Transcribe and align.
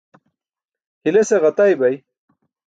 hilese 1.09 1.37
ġatay 1.45 1.73
bay 1.83 1.95